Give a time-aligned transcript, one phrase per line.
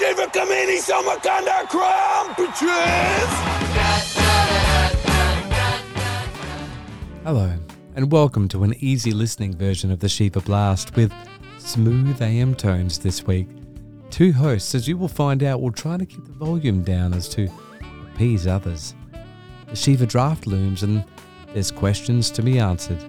[0.00, 3.30] Shiva Kamini Samakanda Crown, bitches!
[7.22, 7.52] Hello,
[7.94, 11.12] and welcome to an easy listening version of the Shiva Blast with
[11.58, 13.46] smooth AM tones this week.
[14.08, 17.28] Two hosts, as you will find out, will try to keep the volume down as
[17.28, 17.50] to
[18.14, 18.94] appease others.
[19.66, 21.04] The Shiva draft looms and
[21.52, 23.04] there's questions to be answered.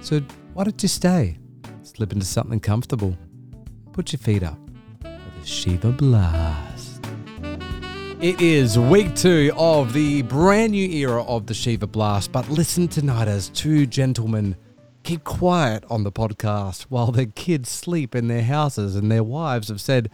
[0.00, 0.20] So
[0.54, 1.38] why don't you stay?
[1.84, 3.16] Slip into something comfortable.
[3.92, 4.58] Put your feet up
[5.44, 7.04] Shiva Blast.
[8.20, 12.86] It is week two of the brand new era of the Shiva Blast, but listen
[12.86, 14.56] tonight as two gentlemen
[15.02, 19.68] keep quiet on the podcast while their kids sleep in their houses and their wives
[19.68, 20.10] have said,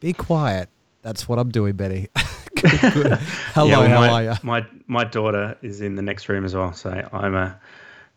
[0.00, 0.68] Be quiet.
[1.02, 2.08] That's what I'm doing, Betty.
[2.56, 4.38] Hello, Yeah, well, how my, are you?
[4.42, 7.52] My my daughter is in the next room as well, so I'm uh,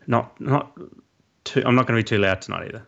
[0.07, 0.77] not not
[1.43, 1.61] too.
[1.65, 2.87] I'm not going to be too loud tonight either.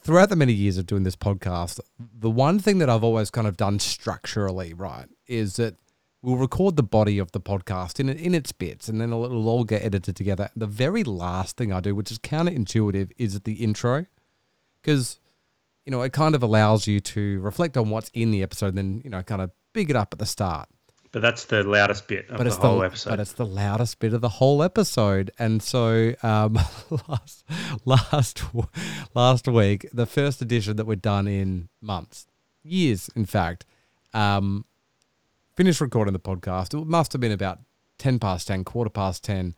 [0.00, 3.46] Throughout the many years of doing this podcast, the one thing that I've always kind
[3.46, 5.76] of done structurally, right, is that
[6.22, 9.64] we'll record the body of the podcast in in its bits, and then it'll, all
[9.64, 10.50] get edited together.
[10.56, 14.06] The very last thing I do, which is counterintuitive, is at the intro,
[14.80, 15.18] because
[15.84, 18.78] you know it kind of allows you to reflect on what's in the episode, and
[18.78, 20.68] then you know kind of big it up at the start
[21.12, 23.10] But that's the loudest bit of but the whole the, episode.
[23.10, 26.58] But it's the loudest bit of the whole episode, and so um,
[27.08, 27.44] last
[27.84, 28.42] last
[29.14, 32.26] last week, the first edition that we'd done in months,
[32.62, 33.66] years, in fact,
[34.14, 34.64] um,
[35.54, 36.72] finished recording the podcast.
[36.72, 37.58] It must have been about
[37.98, 39.54] ten past ten, quarter past ten,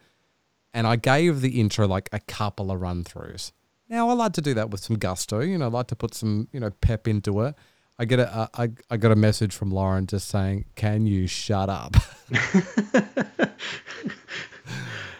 [0.72, 3.52] and I gave the intro like a couple of run throughs.
[3.88, 6.14] Now I like to do that with some gusto, you know, I like to put
[6.14, 7.54] some you know pep into it.
[7.98, 11.68] I get a I, I got a message from Lauren just saying, "Can you shut
[11.68, 11.96] up?"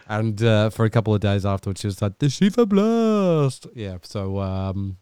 [0.09, 3.99] and uh, for a couple of days afterwards, she was like, "The Shiva Blast." Yeah,
[4.03, 4.97] so um,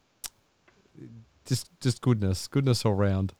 [1.47, 3.33] just just goodness, goodness all round.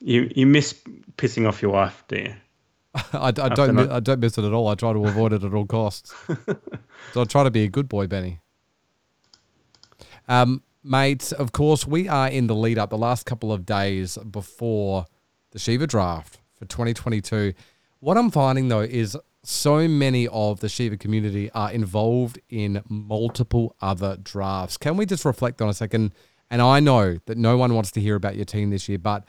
[0.00, 0.74] you you miss
[1.16, 2.34] pissing off your wife, do you?
[3.12, 4.66] I, I don't not- I don't miss it at all.
[4.68, 6.14] I try to avoid it at all costs.
[7.12, 8.40] so I try to be a good boy, Benny.
[10.28, 14.18] Um, mates, of course, we are in the lead up the last couple of days
[14.30, 15.06] before
[15.52, 17.52] the Shiva draft for 2022.
[18.00, 23.74] What I'm finding though is so many of the Shiva community are involved in multiple
[23.80, 24.76] other drafts.
[24.76, 26.14] Can we just reflect on a second?
[26.50, 29.24] And I know that no one wants to hear about your team this year, but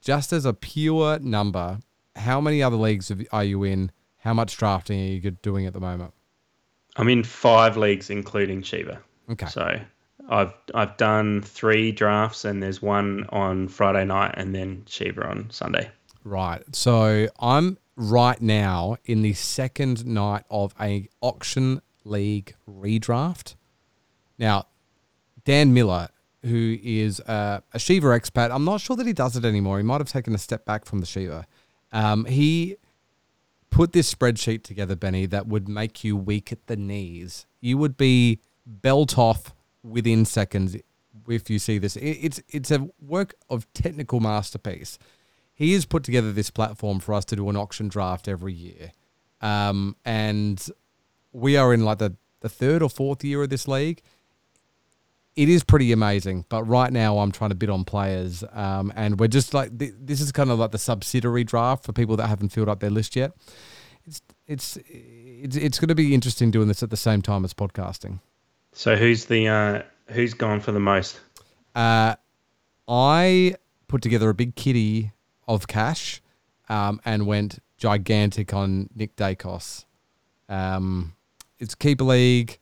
[0.00, 1.78] just as a pure number,
[2.16, 3.90] how many other leagues are you in?
[4.18, 6.12] How much drafting are you doing at the moment?
[6.96, 9.00] I'm in five leagues, including Shiva.
[9.30, 9.46] Okay.
[9.46, 9.80] So
[10.28, 15.50] I've I've done three drafts, and there's one on Friday night, and then Shiva on
[15.50, 15.90] Sunday.
[16.24, 16.62] Right.
[16.74, 23.54] So I'm right now in the second night of a auction league redraft.
[24.38, 24.66] Now,
[25.44, 26.08] Dan Miller,
[26.42, 29.78] who is a, a Shiva expat, I'm not sure that he does it anymore.
[29.78, 31.46] He might have taken a step back from the Shiva.
[31.92, 32.76] Um, he
[33.70, 37.46] put this spreadsheet together, Benny, that would make you weak at the knees.
[37.60, 39.53] You would be belt off
[39.84, 40.76] within seconds
[41.28, 41.96] if you see this.
[41.96, 44.98] It's it's a work of technical masterpiece.
[45.54, 48.92] He has put together this platform for us to do an auction draft every year,
[49.40, 50.66] um, and
[51.32, 54.02] we are in like the the third or fourth year of this league.
[55.36, 59.18] It is pretty amazing, but right now I'm trying to bid on players, um, and
[59.18, 62.28] we're just like th- this is kind of like the subsidiary draft for people that
[62.28, 63.32] haven't filled up their list yet.
[64.04, 67.54] It's it's it's it's going to be interesting doing this at the same time as
[67.54, 68.20] podcasting.
[68.74, 71.20] So who's the uh, who's gone for the most?
[71.74, 72.16] Uh,
[72.88, 73.54] I
[73.88, 75.12] put together a big kitty
[75.46, 76.20] of cash
[76.68, 79.84] um, and went gigantic on Nick Daicos.
[80.48, 81.14] Um,
[81.58, 82.58] it's keeper league.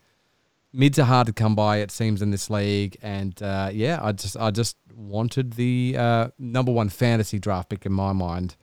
[0.75, 4.13] Mids are hard to come by, it seems, in this league, and uh, yeah, I
[4.13, 8.57] just I just wanted the uh, number one fantasy draft pick in my mind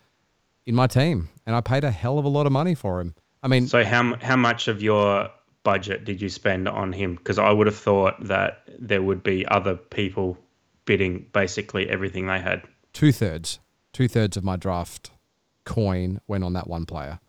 [0.65, 3.15] in my team, and I paid a hell of a lot of money for him.
[3.41, 5.29] I mean, So how how much of your
[5.71, 7.13] budget did you spend on him?
[7.13, 10.35] Because I would have thought that there would be other people
[10.85, 12.63] bidding basically everything they had.
[12.93, 13.59] two thirds,
[13.93, 15.11] two thirds of my draft
[15.65, 17.19] coin went on that one player.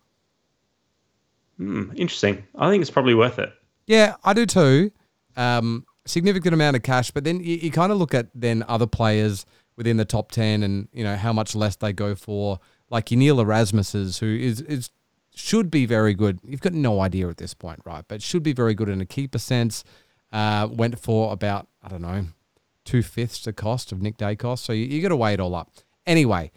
[1.58, 2.44] Hmm, interesting.
[2.54, 3.52] I think it's probably worth it.
[3.86, 4.90] Yeah, I do too.
[5.36, 8.86] Um, significant amount of cash, but then you, you kind of look at then other
[8.86, 9.44] players
[9.76, 12.58] within the top ten, and you know how much less they go for.
[12.88, 14.88] Like your Neil Erasmus's, who is is
[15.34, 16.40] should be very good.
[16.44, 18.04] You've got no idea at this point, right?
[18.06, 19.84] But should be very good in a keeper sense.
[20.32, 22.26] Uh, went for about I don't know
[22.84, 24.58] two fifths the cost of Nick Daicos.
[24.58, 25.70] so you, you got to weigh it all up.
[26.06, 26.50] Anyway,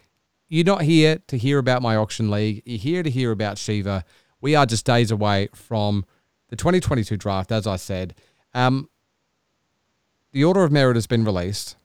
[0.48, 2.62] you're not here to hear about my auction league.
[2.64, 4.04] You're here to hear about Shiva.
[4.40, 6.04] We are just days away from
[6.48, 8.14] the 2022 draft, as I said.
[8.52, 8.88] Um,
[10.32, 11.76] the Order of Merit has been released.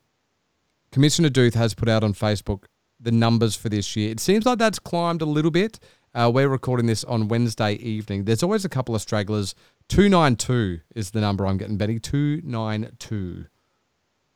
[0.91, 2.63] Commissioner Duth has put out on Facebook
[3.00, 4.12] the numbers for this year.
[4.12, 5.80] It seems like that's climbed a little bit.
[6.14, 8.24] Uh, we're recording this on Wednesday evening.
[8.24, 9.54] There's always a couple of stragglers.
[9.90, 12.00] 292 is the number I'm getting, Benny.
[12.00, 13.46] 292.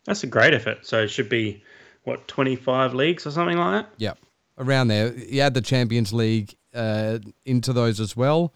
[0.06, 0.86] That's a great effort.
[0.86, 1.64] So it should be,
[2.04, 3.94] what, 25 leagues or something like that?
[3.98, 4.20] Yep.
[4.60, 5.14] Around there.
[5.16, 8.54] You add the Champions League uh, into those as well.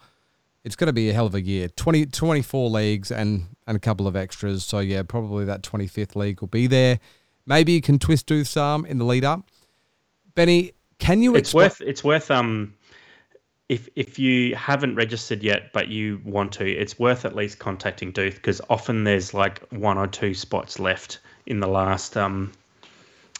[0.62, 1.68] It's going to be a hell of a year.
[1.68, 4.64] 20, 24 leagues and, and a couple of extras.
[4.64, 7.00] So, yeah, probably that 25th league will be there.
[7.46, 9.48] Maybe you can twist do some in the lead up.
[10.34, 11.34] Benny, can you?
[11.34, 11.80] It's worth.
[11.80, 12.30] It's worth.
[12.30, 12.74] Um,
[13.68, 18.12] if if you haven't registered yet, but you want to, it's worth at least contacting
[18.12, 22.52] Duth because often there's like one or two spots left in the last um,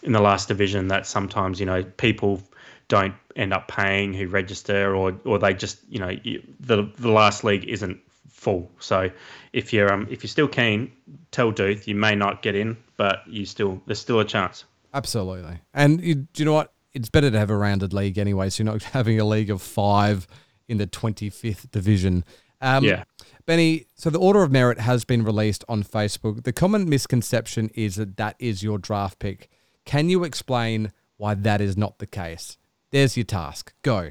[0.03, 2.43] in the last division that sometimes you know people
[2.89, 6.15] don't end up paying who register or or they just you know
[6.61, 7.99] the the last league isn't
[8.29, 8.71] full.
[8.81, 9.11] So
[9.53, 10.93] if you're um if you're still keen,
[11.31, 14.65] tell Duth you may not get in, but you still there's still a chance.
[14.93, 15.59] Absolutely.
[15.75, 16.73] And you, do you know what?
[16.95, 19.63] It's better to have a rounded league anyway, so you're not having a league of
[19.63, 20.27] five
[20.69, 22.25] in the 25th division.
[22.61, 23.05] Um, yeah.
[23.47, 26.45] Benny, so the order of merit has been released on Facebook.
[26.45, 29.49] The common misconception is that that is your draft pick.
[29.85, 32.59] Can you explain why that is not the case?
[32.91, 33.73] There's your task.
[33.83, 34.11] Go.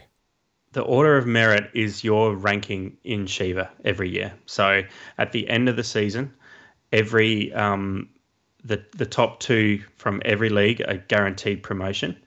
[0.73, 4.33] The order of merit is your ranking in Shiva every year.
[4.45, 4.83] So
[5.17, 6.33] at the end of the season,
[6.91, 8.09] every um,
[8.63, 12.17] the the top two from every league are guaranteed promotion.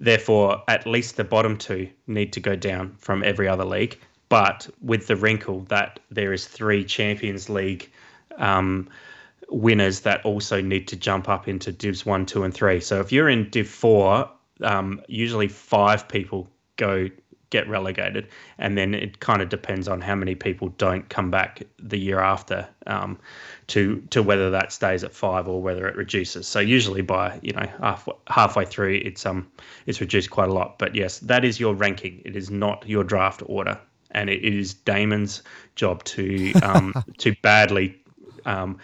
[0.00, 3.98] Therefore, at least the bottom two need to go down from every other league.
[4.30, 7.90] But with the wrinkle that there is three Champions League
[8.38, 8.88] um,
[9.50, 12.80] winners that also need to jump up into Divs one, two, and three.
[12.80, 14.30] So if you're in Div four,
[14.62, 17.08] um, usually five people go
[17.50, 21.62] get relegated, and then it kind of depends on how many people don't come back
[21.78, 23.18] the year after um,
[23.66, 26.46] to to whether that stays at five or whether it reduces.
[26.46, 29.50] So usually by you know half, halfway through, it's um
[29.86, 30.78] it's reduced quite a lot.
[30.78, 32.22] But yes, that is your ranking.
[32.24, 33.78] It is not your draft order,
[34.12, 35.42] and it, it is Damon's
[35.74, 38.00] job to um, to badly
[38.46, 38.78] um,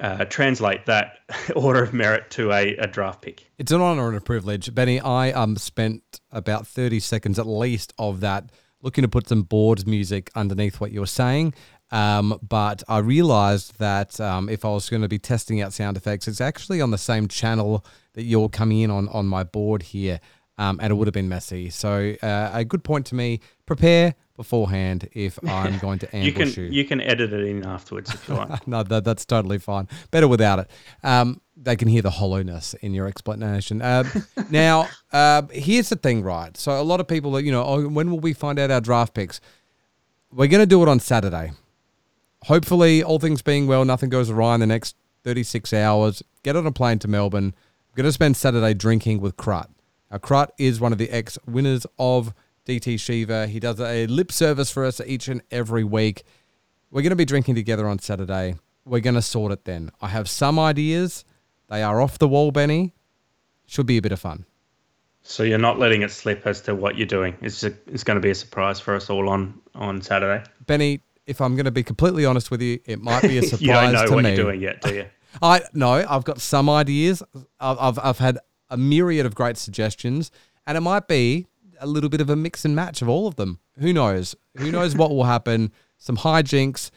[0.00, 1.18] uh, translate that
[1.56, 3.46] order of merit to a, a, draft pick.
[3.58, 4.74] It's an honor and a privilege.
[4.74, 8.50] Benny, I um, spent about 30 seconds at least of that
[8.82, 11.54] looking to put some board music underneath what you were saying.
[11.90, 15.96] Um, but I realized that um, if I was going to be testing out sound
[15.96, 17.84] effects, it's actually on the same channel
[18.14, 20.20] that you're coming in on on my board here.
[20.58, 21.68] Um, and it would have been messy.
[21.68, 23.40] So uh, a good point to me.
[23.66, 26.64] Prepare beforehand if I'm going to ambush you.
[26.64, 26.84] Can, you.
[26.84, 28.66] can edit it in afterwards if you like.
[28.66, 29.88] no, that, that's totally fine.
[30.10, 30.70] Better without it.
[31.02, 33.80] Um, they can hear the hollowness in your explanation.
[33.80, 34.04] Uh,
[34.50, 36.56] now, uh, here's the thing, right?
[36.56, 38.80] So a lot of people, are, you know, oh, when will we find out our
[38.80, 39.40] draft picks?
[40.30, 41.52] We're going to do it on Saturday.
[42.44, 46.22] Hopefully, all things being well, nothing goes awry in the next 36 hours.
[46.42, 47.54] Get on a plane to Melbourne.
[47.54, 49.68] I'm going to spend Saturday drinking with Krut.
[50.10, 52.32] Now, Krut is one of the ex winners of
[52.66, 53.46] DT Shiva.
[53.46, 56.24] He does a lip service for us each and every week.
[56.90, 58.56] We're going to be drinking together on Saturday.
[58.84, 59.90] We're going to sort it then.
[60.00, 61.24] I have some ideas.
[61.68, 62.94] They are off the wall, Benny.
[63.66, 64.44] Should be a bit of fun.
[65.22, 67.36] So you're not letting it slip as to what you're doing.
[67.40, 70.44] It's just, it's going to be a surprise for us all on on Saturday.
[70.66, 73.60] Benny, if I'm going to be completely honest with you, it might be a surprise
[73.60, 74.30] you don't know what me.
[74.30, 75.06] you're doing yet, do you?
[75.42, 77.24] I no, I've got some ideas.
[77.58, 78.38] I've, I've I've had
[78.70, 80.30] a myriad of great suggestions,
[80.64, 81.48] and it might be
[81.80, 83.60] a little bit of a mix and match of all of them.
[83.78, 84.34] Who knows?
[84.58, 85.72] Who knows what will happen?
[85.98, 86.90] Some hijinks.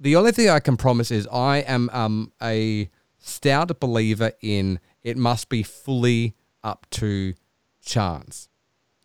[0.00, 5.16] The only thing I can promise is I am um, a stout believer in it
[5.16, 7.34] must be fully up to
[7.84, 8.48] chance,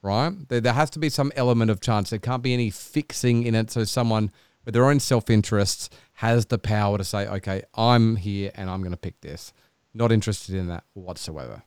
[0.01, 0.31] right?
[0.47, 2.09] There, there has to be some element of chance.
[2.09, 3.69] There can't be any fixing in it.
[3.71, 4.31] So someone
[4.65, 8.81] with their own self interests has the power to say, okay, I'm here and I'm
[8.81, 9.53] going to pick this.
[9.93, 11.63] Not interested in that whatsoever.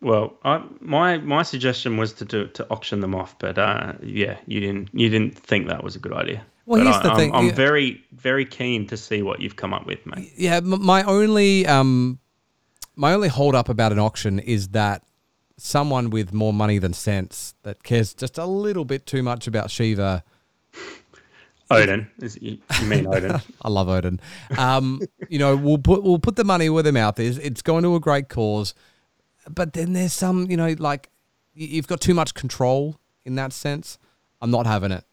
[0.00, 4.38] Well, I, my my suggestion was to do to auction them off, but uh, yeah,
[4.46, 6.44] you didn't you didn't think that was a good idea.
[6.66, 7.34] Well, but here's I, the I'm, thing.
[7.34, 10.32] I'm yeah, very very keen to see what you've come up with, mate.
[10.36, 12.20] yeah, my only um,
[12.94, 15.02] my only hold up about an auction is that
[15.56, 19.70] someone with more money than sense that cares just a little bit too much about
[19.70, 20.22] Shiva.
[21.70, 23.40] Odin, is, you, you mean Odin?
[23.62, 24.20] I love Odin.
[24.56, 27.36] Um, you know, we'll put we'll put the money where their mouth is.
[27.38, 28.74] It's going to a great cause,
[29.48, 31.10] but then there's some, you know, like
[31.54, 33.98] you've got too much control in that sense.
[34.40, 35.04] I'm not having it.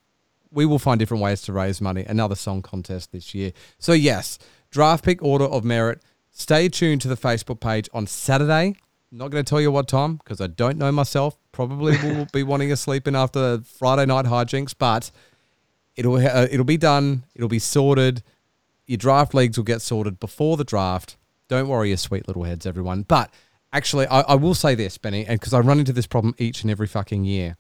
[0.52, 2.06] We will find different ways to raise money.
[2.08, 3.52] Another song contest this year.
[3.78, 4.38] So yes,
[4.72, 6.02] draft pick order of merit.
[6.32, 8.76] Stay tuned to the Facebook page on Saturday.
[9.12, 11.38] not going to tell you what time because I don't know myself.
[11.52, 15.12] Probably will be wanting to sleep in after Friday night hijinks, but
[15.96, 17.24] it'll uh, it'll be done.
[17.36, 18.22] It'll be sorted.
[18.86, 21.18] Your draft leagues will get sorted before the draft.
[21.48, 23.04] Don't worry, your sweet little heads, everyone.
[23.04, 23.32] But
[23.76, 26.62] Actually, I, I will say this, Benny, and because I run into this problem each
[26.62, 27.58] and every fucking year.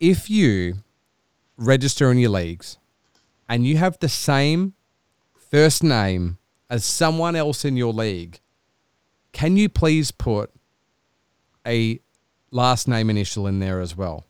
[0.00, 0.78] If you
[1.56, 2.78] register in your leagues
[3.48, 4.74] and you have the same
[5.52, 6.38] first name
[6.68, 8.40] as someone else in your league,
[9.30, 10.50] can you please put
[11.64, 12.00] a
[12.50, 14.26] last name initial in there as well?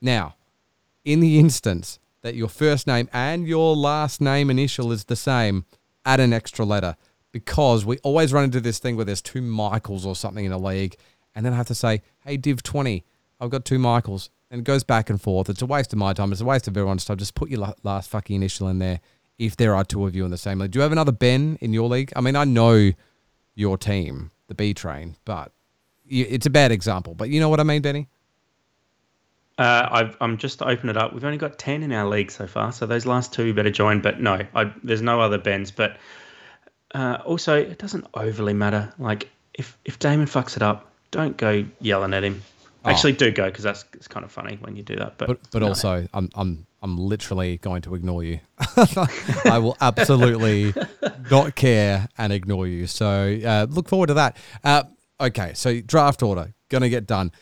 [0.00, 0.36] Now,
[1.04, 5.66] in the instance that your first name and your last name initial is the same,
[6.06, 6.96] add an extra letter
[7.32, 10.58] because we always run into this thing where there's two Michaels or something in a
[10.58, 10.96] league,
[11.34, 13.04] and then I have to say, "Hey, Div twenty,
[13.40, 15.48] I've got two Michaels," and it goes back and forth.
[15.48, 16.32] It's a waste of my time.
[16.32, 17.18] It's a waste of everyone's time.
[17.18, 19.00] Just put your last fucking initial in there
[19.38, 20.72] if there are two of you in the same league.
[20.72, 22.12] Do you have another Ben in your league?
[22.16, 22.92] I mean, I know
[23.54, 25.52] your team, the B Train, but
[26.08, 27.14] it's a bad example.
[27.14, 28.08] But you know what I mean, Benny?
[29.58, 31.12] Uh, I've, I'm just to open it up.
[31.12, 34.00] We've only got ten in our league so far, so those last two better join.
[34.00, 35.70] But no, I, there's no other Bens.
[35.72, 35.96] But
[36.94, 38.92] uh, also, it doesn't overly matter.
[38.98, 42.42] Like if if Damon fucks it up, don't go yelling at him.
[42.84, 42.90] Oh.
[42.90, 45.18] Actually, do go because that's it's kind of funny when you do that.
[45.18, 45.68] But but, but no.
[45.68, 48.40] also, I'm I'm I'm literally going to ignore you.
[49.44, 50.72] I will absolutely
[51.30, 52.86] not care and ignore you.
[52.86, 54.36] So uh, look forward to that.
[54.64, 54.84] Uh,
[55.20, 57.32] okay, so draft order gonna get done.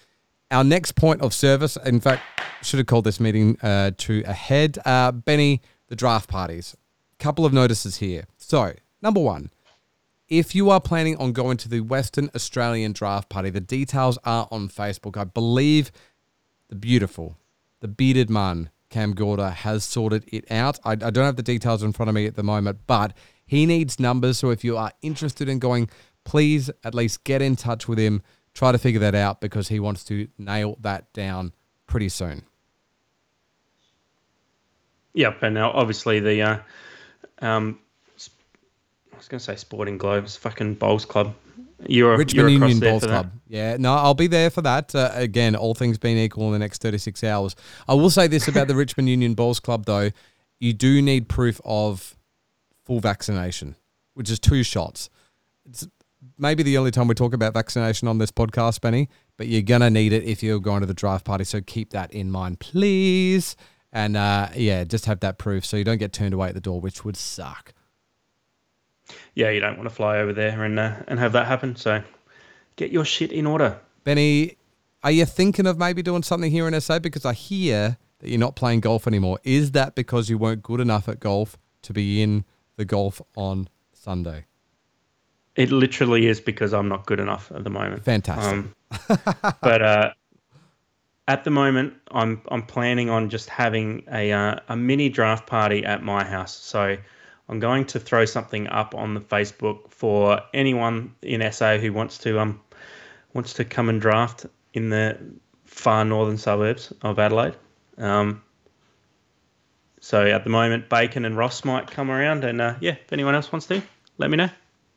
[0.50, 2.22] Our next point of service, in fact,
[2.62, 4.78] should have called this meeting uh, to a head.
[4.84, 6.76] Uh, Benny, the draft parties.
[7.18, 8.24] Couple of notices here.
[8.36, 9.50] So Number one,
[10.28, 14.48] if you are planning on going to the Western Australian Draft Party, the details are
[14.50, 15.16] on Facebook.
[15.16, 15.92] I believe
[16.68, 17.36] the beautiful,
[17.80, 20.80] the bearded man, Cam Gorda, has sorted it out.
[20.84, 23.12] I, I don't have the details in front of me at the moment, but
[23.46, 24.38] he needs numbers.
[24.38, 25.88] So if you are interested in going,
[26.24, 28.22] please at least get in touch with him.
[28.52, 31.52] Try to figure that out because he wants to nail that down
[31.86, 32.42] pretty soon.
[35.14, 36.58] Yep, and now obviously the uh,
[37.40, 37.78] um,
[39.16, 40.24] I was going to say Sporting Globe.
[40.24, 41.34] It's fucking Bowls Club.
[41.88, 43.30] You're a Richmond you're Union Bowls Club.
[43.48, 44.94] Yeah, no, I'll be there for that.
[44.94, 47.56] Uh, again, all things being equal in the next 36 hours.
[47.88, 50.10] I will say this about the Richmond Union Bowls Club, though.
[50.60, 52.14] You do need proof of
[52.84, 53.76] full vaccination,
[54.12, 55.08] which is two shots.
[55.66, 55.88] It's
[56.36, 59.08] maybe the only time we talk about vaccination on this podcast, Benny,
[59.38, 61.44] but you're going to need it if you're going to the draft party.
[61.44, 63.56] So keep that in mind, please.
[63.94, 66.60] And uh, yeah, just have that proof so you don't get turned away at the
[66.60, 67.72] door, which would suck
[69.34, 71.76] yeah, you don't want to fly over there and uh, and have that happen.
[71.76, 72.02] So
[72.76, 73.78] get your shit in order.
[74.04, 74.56] Benny,
[75.02, 76.98] are you thinking of maybe doing something here in SA?
[76.98, 79.38] Because I hear that you're not playing golf anymore.
[79.44, 82.44] Is that because you weren't good enough at golf to be in
[82.76, 84.46] the golf on Sunday?
[85.54, 88.04] It literally is because I'm not good enough at the moment.
[88.04, 88.52] Fantastic.
[88.52, 88.74] Um,
[89.62, 90.12] but uh,
[91.28, 95.84] at the moment, I'm I'm planning on just having a uh, a mini draft party
[95.84, 96.54] at my house.
[96.54, 96.96] So
[97.48, 102.18] I'm going to throw something up on the Facebook for anyone in SA who wants
[102.18, 102.60] to um
[103.32, 105.18] wants to come and draft in the
[105.64, 107.54] far northern suburbs of Adelaide.
[107.98, 108.42] Um,
[110.00, 113.34] so at the moment, Bacon and Ross might come around, and uh, yeah, if anyone
[113.34, 113.82] else wants to,
[114.18, 114.50] let me know.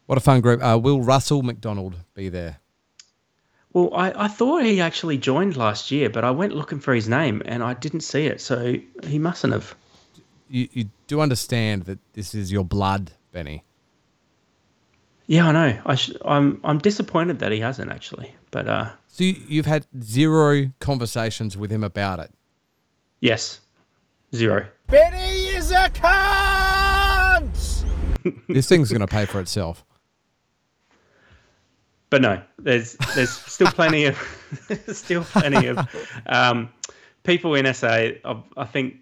[0.06, 0.64] What a fun group!
[0.64, 2.60] Uh, will Russell McDonald be there?
[3.74, 7.08] Well, I, I thought he actually joined last year, but I went looking for his
[7.08, 9.76] name and I didn't see it, so he mustn't have
[10.50, 13.64] you, you do understand that this is your blood, Benny.
[15.28, 15.82] Yeah, I know.
[15.86, 18.90] I sh- I'm I'm disappointed that he hasn't actually, but uh.
[19.08, 22.32] So you, you've had zero conversations with him about it.
[23.20, 23.60] Yes,
[24.34, 24.68] zero.
[24.88, 27.86] Benny is a cunt.
[28.48, 29.86] this thing's going to pay for itself.
[32.10, 34.18] But no, there's there's still plenty of
[34.88, 35.78] still plenty of
[36.26, 36.70] um,
[37.24, 37.88] people in SA.
[37.88, 38.96] I, I think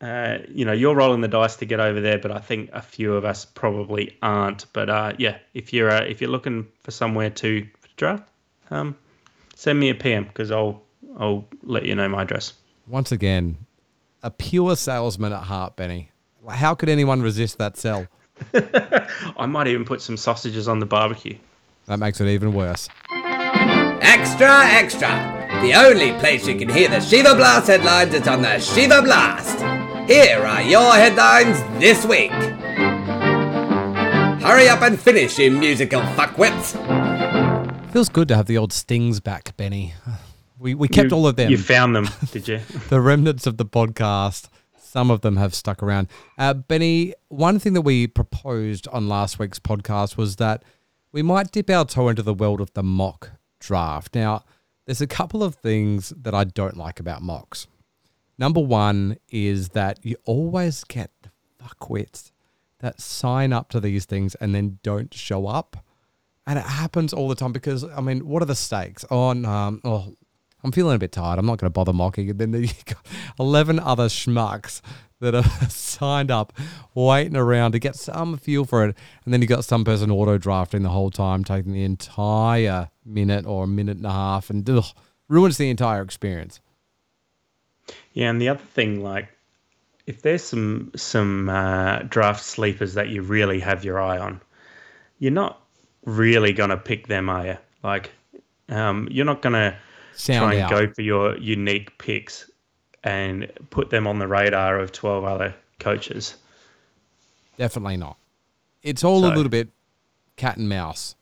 [0.00, 2.82] uh, you know, you're rolling the dice to get over there, but I think a
[2.82, 4.70] few of us probably aren't.
[4.72, 8.28] But uh, yeah, if you're uh, if you're looking for somewhere to draft,
[8.70, 8.96] um,
[9.54, 10.82] send me a PM because I'll
[11.18, 12.52] I'll let you know my address.
[12.86, 13.56] Once again,
[14.22, 16.10] a pure salesman at heart, Benny.
[16.48, 18.06] How could anyone resist that sell?
[19.36, 21.38] I might even put some sausages on the barbecue.
[21.86, 22.88] That makes it even worse.
[23.10, 25.08] Extra, extra!
[25.62, 29.75] The only place you can hear the Shiva Blast headlines is on the Shiva Blast.
[30.06, 32.30] Here are your headlines this week.
[34.40, 36.72] Hurry up and finish, you musical fuckwits.
[37.90, 39.94] Feels good to have the old stings back, Benny.
[40.60, 41.50] We, we kept you, all of them.
[41.50, 42.60] You found them, did you?
[42.88, 44.48] the remnants of the podcast.
[44.78, 46.06] Some of them have stuck around.
[46.38, 50.62] Uh, Benny, one thing that we proposed on last week's podcast was that
[51.10, 54.14] we might dip our toe into the world of the mock draft.
[54.14, 54.44] Now,
[54.86, 57.66] there's a couple of things that I don't like about mocks.
[58.38, 61.30] Number one is that you always get the
[61.62, 62.32] fuckwits
[62.80, 65.78] that sign up to these things and then don't show up.
[66.46, 69.04] And it happens all the time because I mean, what are the stakes?
[69.10, 70.14] Oh, no, oh,
[70.62, 71.38] I'm feeling a bit tired.
[71.38, 72.28] I'm not going to bother mocking.
[72.28, 73.06] And then you got
[73.38, 74.80] 11 other schmucks
[75.20, 76.52] that are signed up,
[76.94, 78.96] waiting around to get some feel for it.
[79.24, 83.46] And then you got some person auto drafting the whole time, taking the entire minute
[83.46, 84.84] or a minute and a half, and ugh,
[85.28, 86.60] ruins the entire experience.
[88.12, 89.28] Yeah, and the other thing, like,
[90.06, 94.40] if there's some some uh, draft sleepers that you really have your eye on,
[95.18, 95.60] you're not
[96.04, 97.58] really gonna pick them, are you?
[97.82, 98.10] Like,
[98.68, 99.76] um, you're not gonna
[100.14, 100.70] Sound try and out.
[100.70, 102.50] go for your unique picks
[103.04, 106.36] and put them on the radar of 12 other coaches.
[107.56, 108.16] Definitely not.
[108.82, 109.68] It's all a little bit
[110.36, 111.14] cat and mouse.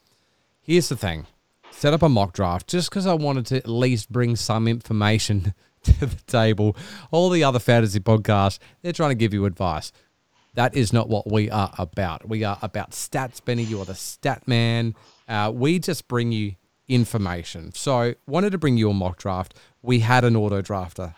[0.62, 1.26] Here's the thing
[1.70, 5.54] set up a mock draft just because I wanted to at least bring some information
[6.00, 6.76] to the table.
[7.10, 9.92] All the other fantasy podcasts, they're trying to give you advice.
[10.54, 12.28] That is not what we are about.
[12.28, 13.64] We are about stats, Benny.
[13.64, 14.94] You are the stat man.
[15.28, 16.54] Uh, we just bring you
[16.86, 17.72] information.
[17.74, 19.54] So, wanted to bring you a mock draft.
[19.82, 21.14] We had an auto drafter.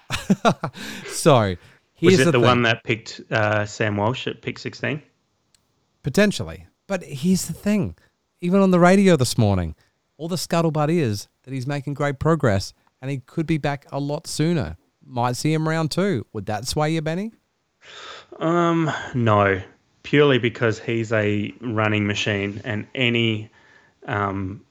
[1.06, 1.56] so,
[1.94, 2.40] here's Was it the, thing.
[2.40, 5.02] one that picked uh, Sam Walsh at pick 16?
[6.02, 6.66] Potentially.
[6.86, 7.96] But here's the thing.
[8.40, 9.74] Even on the radio this morning,
[10.16, 14.00] all the scuttlebutt is that he's making great progress and he could be back a
[14.00, 14.76] lot sooner.
[15.04, 16.26] Might see him round two.
[16.32, 17.32] Would that sway you, Benny?
[18.38, 19.62] Um, no,
[20.02, 23.50] purely because he's a running machine, and any
[24.06, 24.64] um,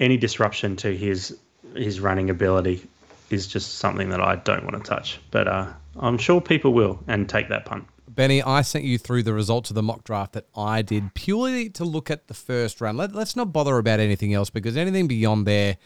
[0.00, 1.36] any disruption to his
[1.74, 2.86] his running ability
[3.30, 5.20] is just something that I don't want to touch.
[5.30, 7.86] But uh, I'm sure people will and take that punt.
[8.08, 11.68] Benny, I sent you through the results of the mock draft that I did purely
[11.70, 12.96] to look at the first round.
[12.96, 15.78] Let, let's not bother about anything else because anything beyond there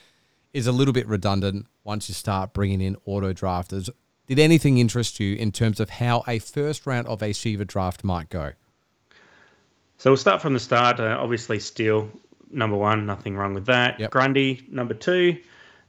[0.52, 3.90] is a little bit redundant once you start bringing in auto drafters.
[4.26, 8.04] Did anything interest you in terms of how a first round of a Shiva draft
[8.04, 8.52] might go?
[9.96, 11.00] So we'll start from the start.
[11.00, 12.10] Uh, obviously, Steele
[12.50, 13.98] number one, nothing wrong with that.
[13.98, 14.10] Yep.
[14.10, 15.38] Grundy number two.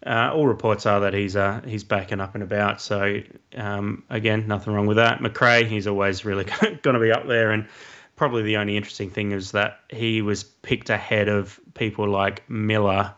[0.06, 2.82] Uh, all reports are that he's uh, he's back and up and about.
[2.82, 3.22] So
[3.56, 5.22] um, again, nothing wrong with that.
[5.22, 7.68] Macrae, he's always really going to be up there, and
[8.16, 13.14] probably the only interesting thing is that he was picked ahead of people like Miller.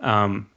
[0.00, 0.48] Um,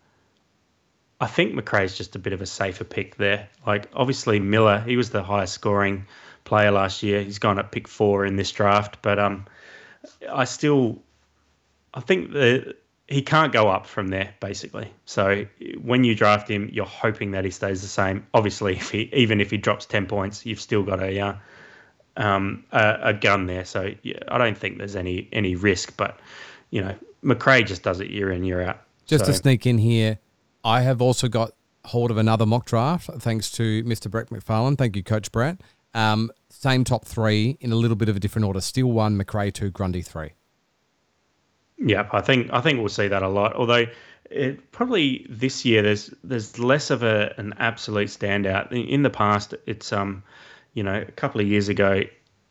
[1.26, 3.50] I think Macrae's just a bit of a safer pick there.
[3.66, 6.06] Like obviously Miller, he was the highest scoring
[6.44, 7.24] player last year.
[7.24, 9.48] He's gone at pick four in this draft, but um,
[10.32, 11.02] I still,
[11.96, 12.76] I think that
[13.08, 14.94] he can't go up from there basically.
[15.06, 15.48] So
[15.82, 18.28] when you draft him, you're hoping that he stays the same.
[18.36, 21.36] Obviously, if he even if he drops ten points, you've still got a uh,
[22.18, 23.66] um, a, a gun there.
[23.66, 25.98] So yeah, I don't think there's any any risk.
[25.98, 26.20] But
[26.70, 28.80] you know, Macrae just does it year in year out.
[29.08, 30.20] Just So- to sneak in here,
[30.66, 31.52] I have also got
[31.86, 34.10] hold of another mock draft thanks to Mr.
[34.10, 34.78] Brett McFarlane.
[34.78, 35.62] Thank you, Coach Brett.
[35.94, 38.60] Um, same top three in a little bit of a different order.
[38.60, 40.32] Still one, Macrae two, Grundy three.
[41.78, 43.54] Yeah, I think I think we'll see that a lot.
[43.54, 43.86] Although
[44.32, 48.72] it, probably this year there's there's less of a an absolute standout.
[48.72, 50.24] In, in the past, it's um,
[50.74, 52.02] you know, a couple of years ago,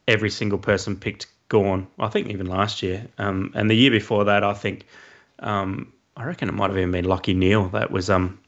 [0.07, 1.87] every single person picked Gawn.
[1.99, 4.87] I think even last year, um, and the year before that, I think,
[5.41, 8.39] um, I reckon it might have even been Lachie Neale that was um,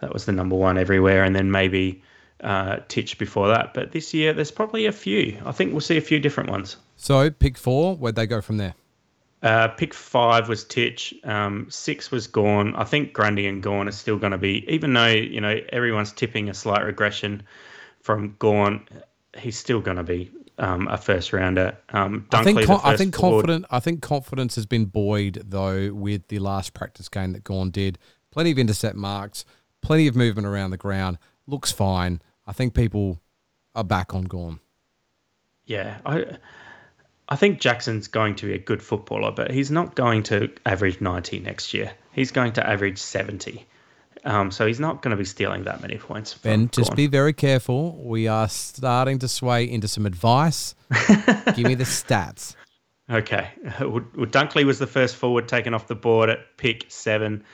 [0.00, 2.02] that was the number one everywhere, and then maybe
[2.42, 3.74] uh, Titch before that.
[3.74, 5.38] But this year, there's probably a few.
[5.44, 6.76] I think we'll see a few different ones.
[6.96, 7.96] So pick four.
[7.96, 8.74] Where'd they go from there?
[9.42, 11.14] Uh, pick five was Titch.
[11.24, 12.74] Um, six was Gawn.
[12.76, 16.12] I think Grundy and Gawn are still going to be, even though you know everyone's
[16.12, 17.42] tipping a slight regression
[18.00, 18.86] from Gawn,
[19.36, 21.76] he's still going to be um, a first rounder.
[21.90, 23.66] Um, I think con- I think confident.
[23.70, 27.98] I think confidence has been buoyed though with the last practice game that Gawn did.
[28.30, 29.44] Plenty of intercept marks,
[29.80, 31.18] plenty of movement around the ground.
[31.46, 32.20] Looks fine.
[32.46, 33.20] I think people
[33.74, 34.60] are back on Gawn.
[35.66, 36.36] Yeah, I,
[37.28, 41.00] I think Jackson's going to be a good footballer, but he's not going to average
[41.00, 41.92] ninety next year.
[42.12, 43.66] He's going to average seventy.
[44.24, 46.32] Um, so he's not going to be stealing that many points.
[46.32, 48.02] From Ben, just be very careful.
[48.02, 50.74] We are starting to sway into some advice.
[51.54, 52.56] Give me the stats.
[53.10, 53.50] Okay.
[53.80, 57.44] Well, Dunkley was the first forward taken off the board at pick seven.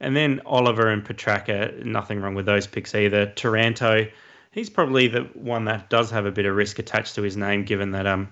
[0.00, 3.26] And then Oliver and Petracca, nothing wrong with those picks either.
[3.26, 4.06] Taranto,
[4.50, 7.64] he's probably the one that does have a bit of risk attached to his name,
[7.64, 8.28] given that um,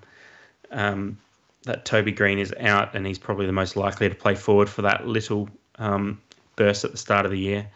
[0.73, 1.17] um,
[1.65, 4.83] that Toby Greene is out and he's probably the most likely to play forward for
[4.83, 6.21] that little um,
[6.61, 7.67] burst at the start of the year.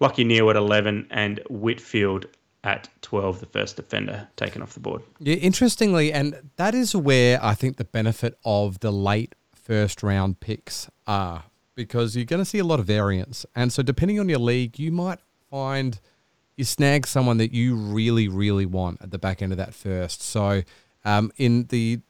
[0.00, 2.26] Lachie Neale at 11 and Whitfield
[2.64, 5.02] at 12, the first defender taken off the board.
[5.20, 10.40] Yeah, interestingly, and that is where I think the benefit of the late first round
[10.40, 11.44] picks are
[11.76, 13.46] because you're going to see a lot of variance.
[13.54, 16.00] And so, depending on your league, you might find
[16.56, 20.22] you snag someone that you really, really want at the back end of that first.
[20.22, 20.62] So,
[21.04, 22.00] um, in the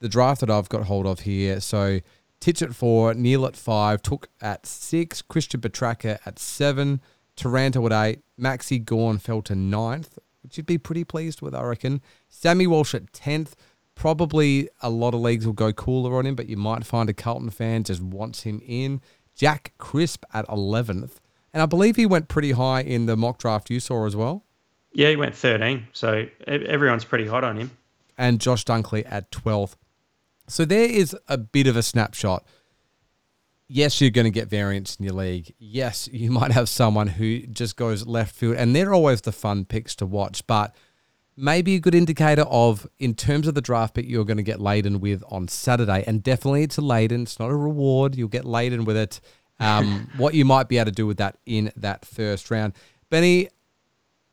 [0.00, 2.00] the draft that I've got hold of here, so
[2.40, 7.00] Titch at four, Neale at five, Touk at six, Christian Petracca at seven,
[7.36, 11.62] Taranto at eight, Maxi Gawn fell to ninth, which you'd be pretty pleased with, I
[11.62, 12.00] reckon.
[12.28, 13.56] Sammy Walsh at tenth.
[13.94, 17.12] Probably a lot of leagues will go cooler on him, but you might find a
[17.12, 19.00] Carlton fan just wants him in.
[19.34, 21.16] Jack Crisp at 11th.
[21.52, 24.44] And I believe he went pretty high in the mock draft you saw as well.
[24.92, 25.88] Yeah, he went 13.
[25.92, 27.70] So everyone's pretty hot on him.
[28.16, 29.74] And Josh Dunkley at 12th.
[30.48, 32.44] So there is a bit of a snapshot.
[33.68, 35.54] Yes, you're going to get variance in your league.
[35.58, 39.64] Yes, you might have someone who just goes left field, and they're always the fun
[39.64, 40.46] picks to watch.
[40.46, 40.74] But
[41.36, 44.60] maybe a good indicator of, in terms of the draft pick you're going to get
[44.60, 47.22] laden with on Saturday, and definitely it's a laden.
[47.22, 48.16] It's not a reward.
[48.16, 49.20] You'll get laden with it.
[49.60, 52.72] Um, what you might be able to do with that in that first round,
[53.10, 53.48] Benny.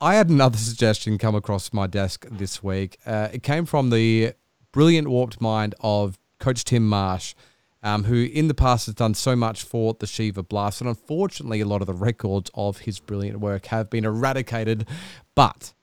[0.02, 2.98] I had another suggestion come across my desk this week.
[3.06, 4.34] Uh, it came from the
[4.76, 7.34] brilliant warped mind of Coach Tim Marsh,
[7.82, 10.82] um, who in the past has done so much for the Shiva Blast.
[10.82, 14.86] And unfortunately, a lot of the records of his brilliant work have been eradicated.
[15.34, 15.74] But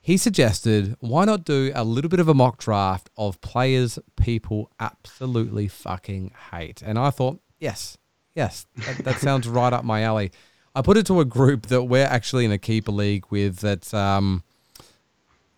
[0.00, 4.70] he suggested why not do a little bit of a mock draft of players people
[4.80, 6.80] absolutely fucking hate.
[6.80, 7.98] And I thought, yes,
[8.34, 10.32] yes, that, that sounds right up my alley.
[10.74, 13.92] I put it to a group that we're actually in a keeper league with that
[13.92, 14.42] um,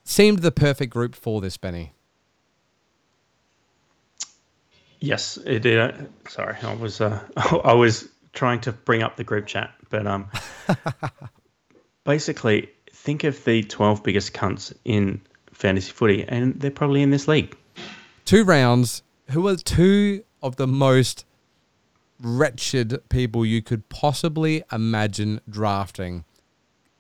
[0.02, 1.92] seemed the perfect group for this, Benny.
[5.03, 5.81] Yes, it did.
[5.81, 5.93] Uh,
[6.29, 7.21] sorry, I was uh,
[7.65, 10.31] I was trying to bring up the group chat, but um,
[12.05, 15.21] basically, think of the twelve biggest cunts in
[15.53, 17.57] fantasy footy, and they're probably in this league.
[18.25, 19.03] Two rounds.
[19.31, 21.25] Who are two of the most
[22.21, 26.25] wretched people you could possibly imagine drafting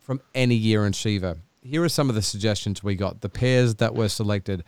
[0.00, 1.36] from any year in Shiva?
[1.62, 3.20] Here are some of the suggestions we got.
[3.20, 4.64] The pairs that were selected: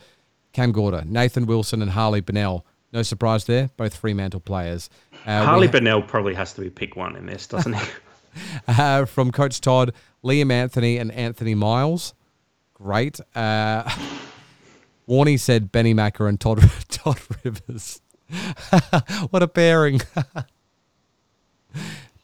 [0.53, 2.65] Cam Gorder, Nathan Wilson, and Harley Bennell.
[2.95, 4.89] No surprise there, both Fremantle players.
[5.25, 7.85] Uh, Harley ha- Bennell probably has to be pick one in this, doesn't he?
[8.69, 9.91] uh, from Coach Todd,
[10.23, 12.13] Liam Anthony and Anthony Miles.
[12.73, 13.19] Great.
[13.35, 13.83] Uh,
[15.09, 17.99] Warney said Benny Macker and Todd, Todd Rivers.
[19.29, 19.99] what a pairing.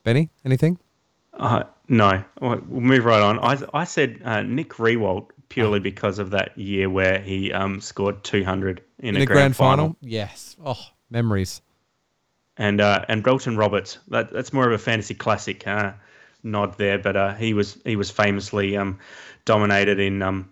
[0.06, 0.80] Benny, anything?
[1.34, 2.24] Uh, no.
[2.40, 3.40] We'll move right on.
[3.40, 8.24] I, I said uh, Nick Riewoldt purely because of that year where he um, scored
[8.24, 9.76] 200 in, in a, grand, grand final.
[9.76, 9.98] final.
[10.00, 10.56] Yes.
[10.66, 11.62] Oh, memories.
[12.56, 13.98] And uh, and Belton Roberts.
[14.08, 15.92] That, that's more of a fantasy classic uh,
[16.42, 19.00] nod there, but uh, he was he was famously um,
[19.46, 20.50] dominated in um,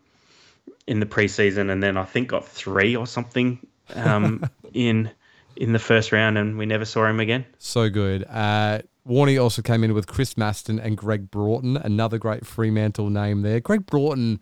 [0.85, 3.59] in the preseason, and then I think got three or something
[3.95, 5.09] um, in
[5.55, 7.45] in the first round, and we never saw him again.
[7.57, 8.25] So good.
[8.29, 13.41] Uh, Warney also came in with Chris Masten and Greg Broughton, another great Fremantle name
[13.41, 13.59] there.
[13.59, 14.39] Greg Broughton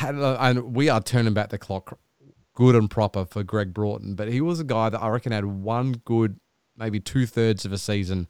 [0.00, 1.98] and we are turning back the clock
[2.54, 5.44] good and proper for Greg Broughton, but he was a guy that I reckon had
[5.44, 6.40] one good,
[6.76, 8.28] maybe two thirds of a season,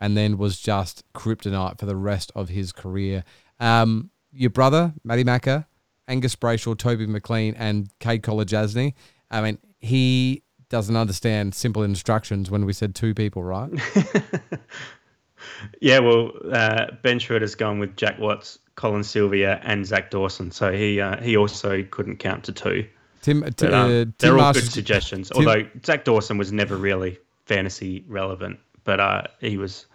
[0.00, 3.24] and then was just kryptonite for the rest of his career.
[3.60, 5.66] Um, your brother, Matty Macker,
[6.08, 8.94] Angus Brayshaw, Toby McLean, and Cade Kolodjashnij.
[9.30, 13.70] I mean, he doesn't understand simple instructions when we said two people, right?
[15.80, 20.72] yeah, well, uh, Ben Schroeder's gone with Jack Watts, Colin Sylvia, and Zac Dawson, so
[20.72, 22.86] he uh, he also couldn't count to two.
[23.22, 25.30] Tim, but, um, uh, they're all good suggestions.
[25.30, 29.86] Tim, although Zac Dawson was never really fantasy relevant, but uh, he was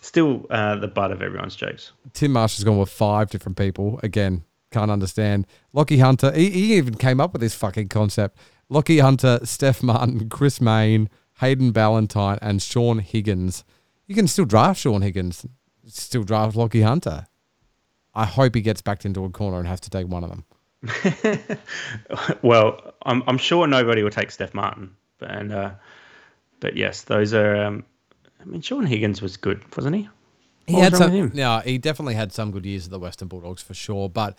[0.00, 1.92] still uh, the butt of everyone's jokes.
[2.12, 4.00] Tim Marsh has gone with five different people.
[4.02, 5.46] Again, can't understand.
[5.74, 8.38] Lachie Hunter, he, he even came up with this fucking concept.
[8.70, 13.64] Lachie Hunter, Stef Martin, Chris Mayne, Hayden Ballantyne, and Shaun Higgins.
[14.06, 15.46] You can still draft Shaun Higgins,
[15.86, 17.26] still draft Lachie Hunter.
[18.14, 20.44] I hope he gets backed into a corner and has to take one of them.
[22.42, 25.70] well, I'm I'm sure nobody will take Stef Martin, but and uh,
[26.60, 27.56] but yes, those are.
[27.56, 27.84] Um,
[28.40, 30.02] I mean, Shaun Higgins was good, wasn't he?
[30.66, 31.30] What he had some.
[31.34, 34.36] Yeah, he definitely had some good years at the Western Bulldogs for sure, but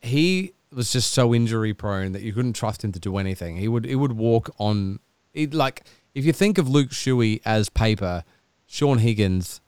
[0.00, 3.56] he was just so injury prone that you couldn't trust him to do anything.
[3.56, 5.00] He would he would walk on.
[5.32, 5.82] He, like
[6.14, 8.24] if you think of Luke Shuey as paper,
[8.66, 9.60] Shaun Higgins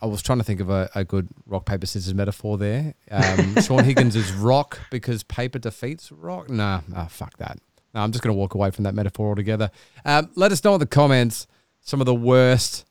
[0.00, 2.94] I was trying to think of a, a good rock paper scissors metaphor there.
[3.10, 6.50] Um, Shaun Higgins is rock because paper defeats rock.
[6.50, 7.58] Nah, nah fuck that.
[7.94, 9.70] No, I'm just going to walk away from that metaphor altogether.
[10.04, 11.46] Um, let us know in the comments
[11.80, 12.84] some of the worst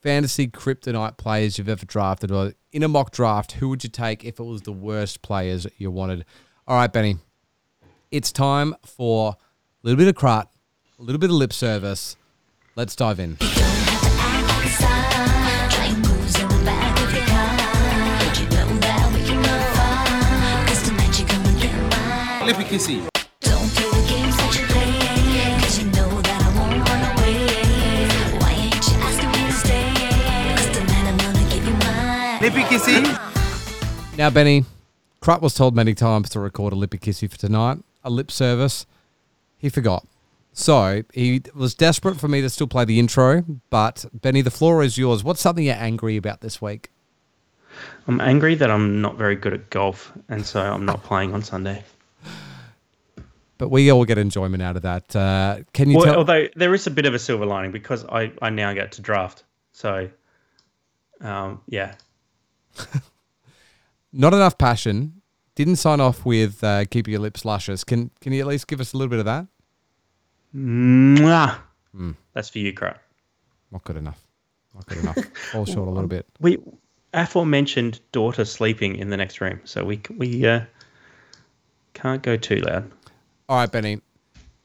[0.00, 4.24] fantasy kryptonite players you've ever drafted, or in a mock draft, who would you take
[4.24, 6.24] if it was the worst players you wanted?
[6.66, 7.16] All right, Benny,
[8.10, 9.36] it's time for
[9.82, 10.48] a little bit of crut,
[10.98, 12.16] a little bit of lip service.
[12.76, 13.36] Let's dive in.
[22.50, 23.00] efficacy.
[32.40, 34.16] Lipikissy.
[34.18, 34.64] Now, Benny,
[35.20, 38.84] Krupp was told many times to record a Lipikissy for tonight, a lip service.
[39.56, 40.04] He forgot.
[40.52, 44.82] So he was desperate for me to still play the intro, but Benny, the floor
[44.82, 45.22] is yours.
[45.22, 46.90] What's something you're angry about this week?
[48.08, 51.42] I'm angry that I'm not very good at golf, and so I'm not playing on
[51.42, 51.84] Sunday.
[53.60, 55.14] But we all get enjoyment out of that.
[55.14, 56.16] Uh, can you Well, tell?
[56.16, 59.02] although there is a bit of a silver lining because I, I now get to
[59.02, 59.44] draft.
[59.72, 60.08] So,
[61.20, 61.94] um, yeah.
[64.14, 65.20] Not enough passion.
[65.56, 67.84] Didn't sign off with uh, keep your lips luscious.
[67.84, 69.46] Can can you at least give us a little bit of that?
[70.56, 71.58] Mwah.
[72.32, 73.02] That's for you, Crap.
[73.70, 74.24] Not good enough.
[74.74, 75.18] Not good enough.
[75.52, 76.26] Fall short a little bit.
[76.40, 76.58] We
[77.12, 80.62] aforementioned daughter sleeping in the next room, so we we uh,
[81.92, 82.90] can't go too loud.
[83.50, 84.00] All right, Benny.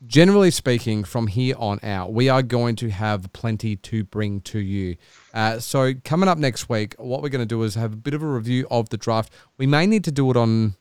[0.06, 4.60] Generally speaking, from here on out, we are going to have plenty to bring to
[4.60, 4.98] you.
[5.34, 8.14] Uh, so, coming up next week, what we're going to do is have a bit
[8.14, 9.34] of a review of the draft.
[9.58, 10.76] We may need to do it on.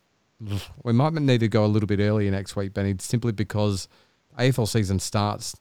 [0.83, 3.89] We might need to go a little bit earlier next week, Benny, simply because
[4.39, 5.57] AFL season starts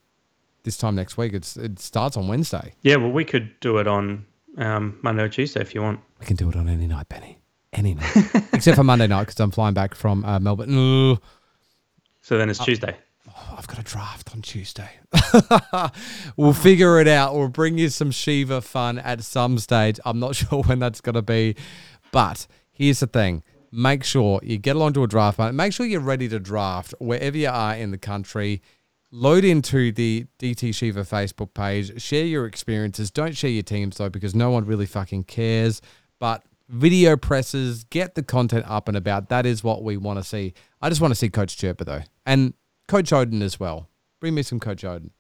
[0.64, 1.32] this time next week.
[1.32, 2.74] It's it starts on Wednesday.
[2.82, 4.26] Yeah, well, we could do it on
[4.58, 6.02] um, Monday or Tuesday if you want.
[6.20, 7.40] We can do it on any night, Benny.
[7.72, 8.14] Any night,
[8.54, 11.18] except for Monday night because I'm flying back from uh, Melbourne.
[12.24, 12.96] So then it's Tuesday.
[13.28, 14.90] Oh, I've got a draft on Tuesday.
[16.38, 17.36] we'll figure it out.
[17.36, 20.00] We'll bring you some Shiva fun at some stage.
[20.06, 21.58] I'm not sure when that's going to be.
[22.14, 25.38] But here's the thing make sure you get along to a draft.
[25.38, 28.62] Make sure you're ready to draft wherever you are in the country.
[29.12, 32.02] Load into the DT Shiva Facebook page.
[32.02, 33.12] Share your experiences.
[33.12, 35.82] Don't share your teams, though, because no one really fucking cares.
[36.20, 39.30] But video presses, get the content up and about.
[39.30, 40.54] That is what we want to see.
[40.82, 42.02] I just want to see Coach Chirpa, though.
[42.26, 42.54] And
[42.88, 43.90] Coach Odin as well.
[44.20, 45.12] Bring me some Coach Odin.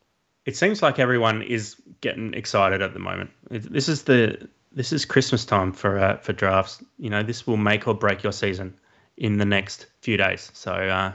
[0.45, 3.29] It seems like everyone is getting excited at the moment.
[3.49, 6.83] This is the this is Christmas time for uh, for drafts.
[6.97, 8.77] You know, this will make or break your season
[9.15, 10.51] in the next few days.
[10.53, 11.13] So, uh,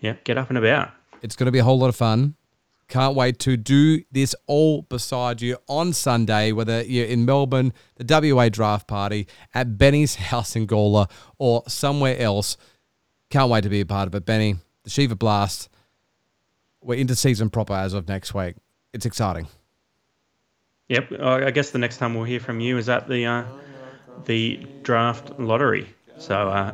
[0.00, 0.90] yeah, get up and about.
[1.22, 2.34] It's going to be a whole lot of fun.
[2.92, 8.34] Can't wait to do this all beside you on Sunday, whether you're in Melbourne, the
[8.34, 12.58] WA draft party, at Benny's house in Gawler, or somewhere else.
[13.30, 14.26] Can't wait to be a part of it.
[14.26, 15.70] Benny, the Shiva Blast.
[16.82, 18.56] We're into season proper as of next week.
[18.92, 19.48] It's exciting.
[20.88, 21.12] Yep.
[21.18, 23.44] I guess the next time we'll hear from you is at the uh,
[24.26, 25.88] the draft lottery.
[26.22, 26.72] So uh,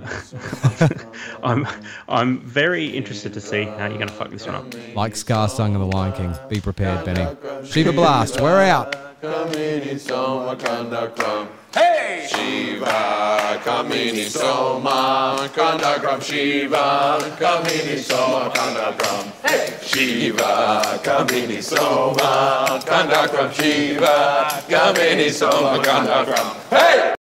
[1.42, 1.66] I'm
[2.06, 4.66] I'm very interested to see how you're going to fuck this one up.
[4.94, 6.34] Like Scar sung in The Lion King.
[6.50, 7.26] Be prepared, Benny.
[7.66, 8.94] Shiva Blast, we're out.
[9.22, 11.48] Kamini Soma Kandakram.
[11.74, 12.28] Hey!
[12.30, 16.22] Shiva Kamini Soma Kandakram.
[16.22, 19.32] Shiva Kamini Soma Kandakram.
[19.48, 19.78] Hey!
[19.82, 23.52] Shiva Kamini Soma Kandakram.
[23.54, 26.54] Shiva Kamini Soma Kandakram.
[26.68, 27.14] Hey!